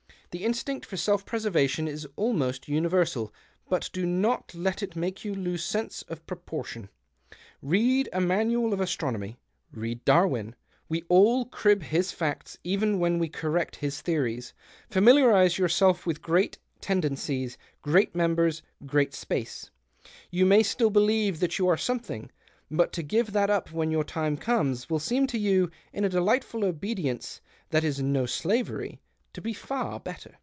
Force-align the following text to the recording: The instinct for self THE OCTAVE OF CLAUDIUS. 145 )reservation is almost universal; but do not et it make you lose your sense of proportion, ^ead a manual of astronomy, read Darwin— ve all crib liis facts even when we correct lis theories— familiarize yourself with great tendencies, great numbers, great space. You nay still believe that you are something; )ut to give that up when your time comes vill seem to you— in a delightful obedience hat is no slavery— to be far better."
The 0.31 0.45
instinct 0.45 0.85
for 0.85 0.95
self 0.95 1.25
THE 1.25 1.31
OCTAVE 1.35 1.45
OF 1.47 1.51
CLAUDIUS. 1.51 1.77
145 1.77 1.91
)reservation 1.91 2.07
is 2.07 2.15
almost 2.15 2.67
universal; 2.69 3.33
but 3.67 3.89
do 3.91 4.05
not 4.05 4.53
et 4.57 4.81
it 4.81 4.95
make 4.95 5.25
you 5.25 5.33
lose 5.35 5.45
your 5.45 5.57
sense 5.57 6.03
of 6.03 6.25
proportion, 6.25 6.87
^ead 7.61 8.07
a 8.13 8.21
manual 8.21 8.71
of 8.71 8.79
astronomy, 8.79 9.35
read 9.73 10.05
Darwin— 10.05 10.55
ve 10.89 11.03
all 11.09 11.43
crib 11.43 11.83
liis 11.83 12.13
facts 12.13 12.57
even 12.63 12.97
when 12.97 13.19
we 13.19 13.27
correct 13.27 13.81
lis 13.83 13.99
theories— 13.99 14.53
familiarize 14.89 15.57
yourself 15.57 16.05
with 16.05 16.21
great 16.21 16.59
tendencies, 16.79 17.57
great 17.81 18.15
numbers, 18.15 18.61
great 18.85 19.13
space. 19.13 19.69
You 20.29 20.45
nay 20.45 20.63
still 20.63 20.91
believe 20.91 21.41
that 21.41 21.59
you 21.59 21.67
are 21.67 21.75
something; 21.75 22.31
)ut 22.79 22.93
to 22.93 23.03
give 23.03 23.33
that 23.33 23.49
up 23.49 23.73
when 23.73 23.91
your 23.91 24.05
time 24.05 24.37
comes 24.37 24.85
vill 24.85 24.99
seem 24.99 25.27
to 25.27 25.37
you— 25.37 25.69
in 25.91 26.05
a 26.05 26.09
delightful 26.09 26.63
obedience 26.63 27.41
hat 27.69 27.83
is 27.83 28.01
no 28.01 28.25
slavery— 28.25 29.01
to 29.33 29.39
be 29.39 29.53
far 29.53 29.97
better." 29.97 30.35